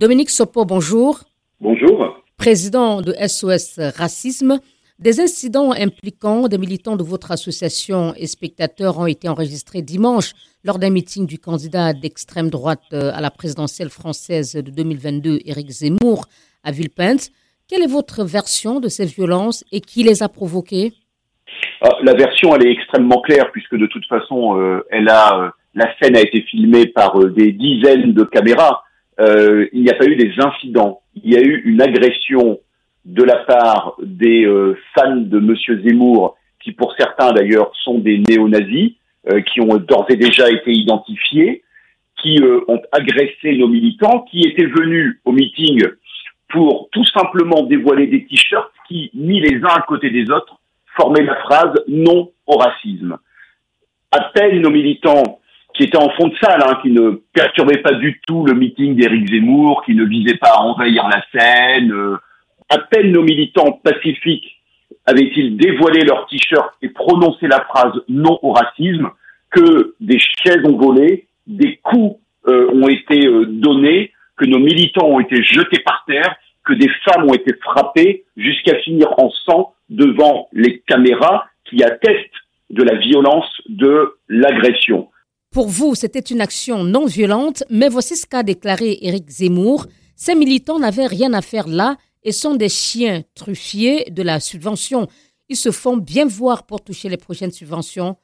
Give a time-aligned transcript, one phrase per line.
[0.00, 1.20] Dominique Sopo, bonjour.
[1.60, 2.22] Bonjour.
[2.38, 4.58] Président de SOS Racisme.
[4.98, 10.32] Des incidents impliquant des militants de votre association et spectateurs ont été enregistrés dimanche
[10.64, 15.68] lors d'un meeting du candidat d'extrême droite euh, à la présidentielle française de 2022, Éric
[15.68, 16.24] Zemmour,
[16.64, 17.28] à Villepinte.
[17.68, 20.94] Quelle est votre version de ces violences et qui les a provoquées?
[21.82, 25.50] Ah, La version, elle est extrêmement claire puisque de toute façon, euh, elle a, euh,
[25.74, 28.82] la scène a été filmée par des dizaines de caméras.
[29.18, 31.02] Il n'y a pas eu des incidents.
[31.22, 32.58] Il y a eu une agression
[33.04, 38.18] de la part des euh, fans de Monsieur Zemmour, qui pour certains d'ailleurs sont des
[38.18, 38.92] néo-nazis,
[39.30, 41.62] euh, qui ont d'ores et déjà été identifiés,
[42.22, 45.82] qui euh, ont agressé nos militants, qui étaient venus au meeting
[46.48, 50.58] pour tout simplement dévoiler des t-shirts qui, mis les uns à côté des autres,
[50.96, 53.16] formaient la phrase non au racisme.
[54.10, 55.39] À peine nos militants
[55.74, 58.96] qui étaient en fond de salle, hein, qui ne perturbaient pas du tout le meeting
[58.96, 61.92] d'Éric Zemmour, qui ne visaient pas à envahir la scène,
[62.68, 64.60] à peine nos militants pacifiques
[65.06, 69.10] avaient-ils dévoilé leur t-shirt et prononcé la phrase non au racisme
[69.50, 72.16] que des chaises ont volé, des coups
[72.48, 76.90] euh, ont été euh, donnés, que nos militants ont été jetés par terre, que des
[77.04, 82.30] femmes ont été frappées jusqu'à finir en sang devant les caméras qui attestent
[82.70, 85.08] de la violence de l'agression.
[85.52, 89.86] Pour vous, c'était une action non violente, mais voici ce qu'a déclaré Éric Zemmour.
[90.14, 95.08] Ces militants n'avaient rien à faire là et sont des chiens truffiers de la subvention.
[95.48, 98.14] Ils se font bien voir pour toucher les prochaines subventions.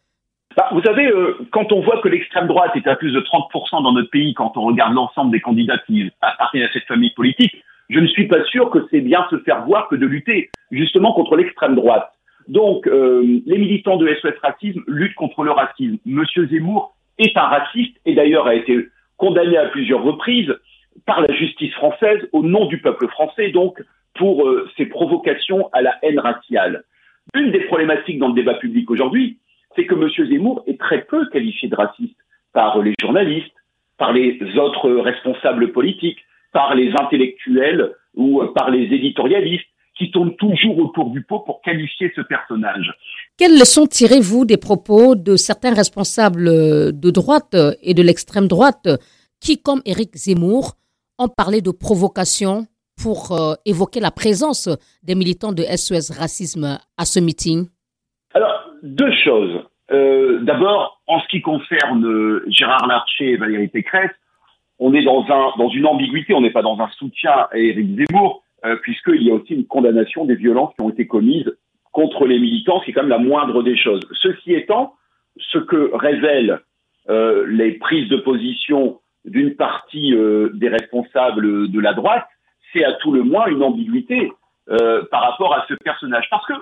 [0.57, 3.83] Bah, vous savez, euh, quand on voit que l'extrême droite est à plus de 30%
[3.83, 7.57] dans notre pays, quand on regarde l'ensemble des candidats qui appartiennent à cette famille politique,
[7.91, 11.13] je ne suis pas sûr que c'est bien se faire voir que de lutter justement
[11.13, 12.09] contre l'extrême droite.
[12.47, 15.99] Donc, euh, les militants de SOS Racisme luttent contre le racisme.
[16.07, 18.87] Monsieur Zemmour est un raciste et d'ailleurs a été
[19.17, 20.55] condamné à plusieurs reprises
[21.07, 23.83] par la justice française au nom du peuple français, donc
[24.15, 26.85] pour euh, ses provocations à la haine raciale.
[27.35, 29.39] Une des problématiques dans le débat public aujourd'hui,
[29.75, 30.29] c'est que M.
[30.29, 32.17] Zemmour est très peu qualifié de raciste
[32.53, 33.53] par les journalistes,
[33.99, 40.79] par les autres responsables politiques, par les intellectuels ou par les éditorialistes qui tournent toujours
[40.79, 42.93] autour du pot pour qualifier ce personnage.
[43.39, 48.89] Quelles leçons tirez-vous des propos de certains responsables de droite et de l'extrême droite
[49.41, 50.75] qui, comme Éric Zemmour,
[51.19, 52.67] ont parlé de provocation
[53.03, 54.69] pour euh, évoquer la présence
[55.03, 57.67] des militants de SOS Racisme à ce meeting?
[58.35, 59.63] Alors, deux choses.
[59.91, 64.11] Euh, d'abord, en ce qui concerne euh, Gérard Larcher et Valérie Pécresse,
[64.79, 67.97] on est dans, un, dans une ambiguïté, on n'est pas dans un soutien à Éric
[67.97, 68.43] Zemmour,
[68.83, 71.53] puisqu'il y a aussi une condamnation des violences qui ont été commises
[71.93, 74.01] contre les militants, c'est quand même la moindre des choses.
[74.13, 74.95] Ceci étant,
[75.39, 76.61] ce que révèlent
[77.09, 82.27] les prises de position d'une partie euh, des responsables de la droite,
[82.73, 84.33] c'est à tout le moins une ambiguïté
[84.69, 86.27] euh, par rapport à ce personnage.
[86.31, 86.55] Parce que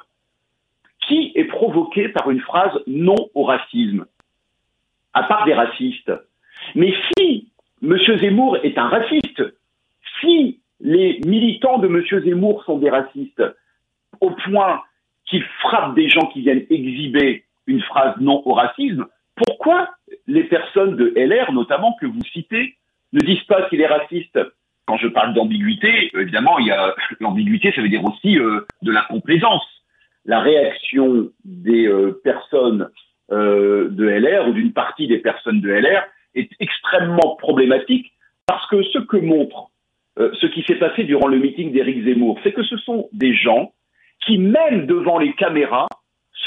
[1.07, 4.07] qui est provoqué par une phrase non au racisme?
[5.13, 6.13] À part des racistes.
[6.75, 7.49] Mais si
[7.83, 7.97] M.
[8.19, 9.43] Zemmour est un raciste,
[10.21, 12.05] si les militants de M.
[12.25, 13.43] Zemmour sont des racistes,
[14.21, 14.83] au point
[15.27, 19.91] qu'ils frappent des gens qui viennent exhiber une phrase non au racisme, pourquoi
[20.27, 22.77] les personnes de LR, notamment que vous citez,
[23.13, 24.39] ne disent pas qu'il est raciste?
[24.87, 28.93] Quand je parle d'ambiguïté, évidemment, il y a l'ambiguïté, ça veut dire aussi euh, de
[28.93, 29.65] la complaisance.
[30.27, 32.89] La réaction des euh, personnes
[33.33, 36.05] euh, de LR ou d'une partie des personnes de LR
[36.35, 38.13] est extrêmement problématique
[38.47, 39.64] parce que ce que montre
[40.55, 43.73] qui s'est passé durant le meeting d'Éric Zemmour, c'est que ce sont des gens
[44.25, 45.89] qui, même devant les caméras,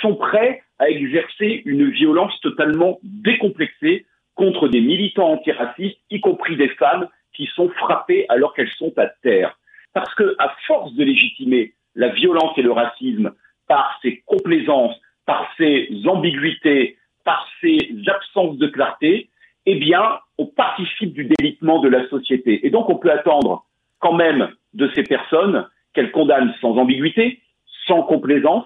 [0.02, 6.70] sont prêts à exercer une violence totalement décomplexée contre des militants antiracistes, y compris des
[6.70, 9.58] femmes qui sont frappées alors qu'elles sont à terre.
[9.94, 13.34] Parce que, à force de légitimer la violence et le racisme
[13.68, 14.96] par ses complaisances,
[15.26, 19.30] par ses ambiguïtés, par ses absences de clarté,
[19.66, 22.66] eh bien, on participe du délitement de la société.
[22.66, 23.66] Et donc, on peut attendre
[24.00, 27.40] quand même de ces personnes qu'elles condamnent sans ambiguïté,
[27.88, 28.66] sans complaisance,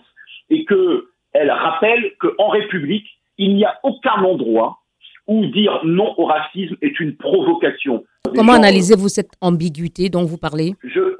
[0.50, 3.08] et que elle rappelle qu'en République,
[3.38, 4.80] il n'y a aucun endroit
[5.28, 8.04] où dire non au racisme est une provocation.
[8.36, 10.74] Comment analysez-vous cette ambiguïté dont vous parlez?
[10.84, 11.18] Je,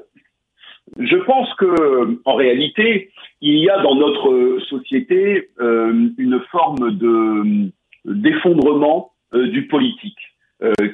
[0.98, 3.10] je pense que, en réalité,
[3.40, 7.70] il y a dans notre société euh, une forme de
[8.04, 10.18] d'effondrement euh, du politique,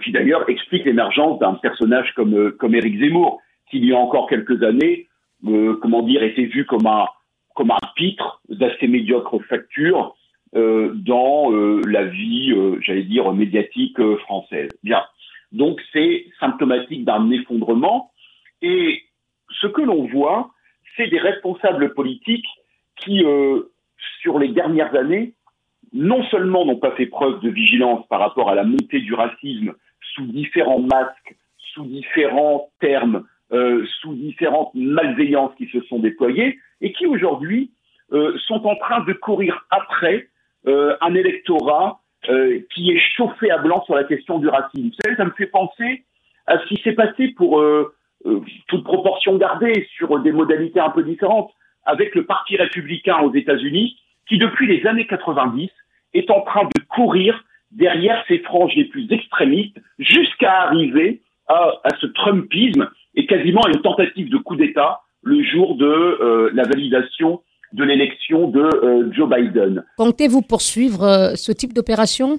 [0.02, 4.28] qui d'ailleurs explique l'émergence d'un personnage comme comme Éric Zemmour, qui il y a encore
[4.28, 5.08] quelques années,
[5.42, 7.06] comment dire, était vu comme un
[7.54, 10.16] comme un pitre d'assez médiocre facture
[10.54, 14.70] euh, dans euh, la vie, euh, j'allais dire, médiatique française.
[14.82, 15.02] Bien.
[15.52, 18.12] Donc c'est symptomatique d'un effondrement.
[18.62, 19.02] Et
[19.60, 20.50] ce que l'on voit,
[20.96, 22.46] c'est des responsables politiques
[22.96, 23.72] qui, euh,
[24.20, 25.34] sur les dernières années,
[25.92, 29.74] non seulement n'ont pas fait preuve de vigilance par rapport à la montée du racisme
[30.14, 31.36] sous différents masques,
[31.72, 37.70] sous différents termes, euh, sous différentes malveillances qui se sont déployées, et qui aujourd'hui
[38.12, 40.28] euh, sont en train de courir après
[40.66, 42.00] euh, un électorat
[42.74, 44.90] qui est chauffé à blanc sur la question du racisme.
[45.16, 46.04] Ça me fait penser
[46.46, 47.64] à ce qui s'est passé pour
[48.66, 51.50] toute proportion gardée sur des modalités un peu différentes
[51.86, 53.96] avec le Parti républicain aux États-Unis,
[54.28, 55.70] qui depuis les années 90
[56.14, 61.90] est en train de courir derrière ces franges les plus extrémistes jusqu'à arriver à, à,
[62.00, 66.64] ce Trumpisme et quasiment à une tentative de coup d'État le jour de euh, la
[66.64, 69.84] validation de l'élection de euh, Joe Biden.
[69.96, 72.38] Comptez-vous poursuivre euh, ce type d'opération?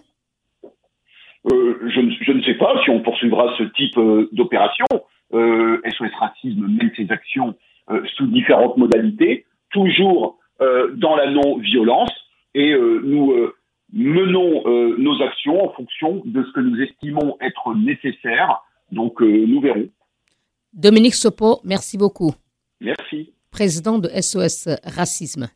[1.45, 3.97] Je, ne, je, ne sais pas si on poursuivra ce type
[4.33, 4.85] d'opération.
[5.31, 7.55] SOS Racisme mène ses actions
[8.15, 12.11] sous différentes modalités, toujours dans la non-violence,
[12.53, 13.33] et nous
[13.93, 14.63] menons
[14.97, 18.63] nos actions en fonction de ce que nous estimons être nécessaire.
[18.91, 19.89] Donc nous verrons.
[20.73, 22.33] Dominique Sopo, merci beaucoup.
[22.81, 25.49] Merci président de SOS Racisme.